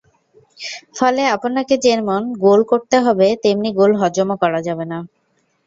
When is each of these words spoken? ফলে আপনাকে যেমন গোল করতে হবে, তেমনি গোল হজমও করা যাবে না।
ফলে 0.97 1.21
আপনাকে 1.35 1.73
যেমন 1.85 2.21
গোল 2.45 2.59
করতে 2.71 2.97
হবে, 2.99 3.27
তেমনি 3.43 3.69
গোল 3.79 3.91
হজমও 4.01 4.35
করা 4.43 4.59
যাবে 4.67 4.85
না। 4.91 4.99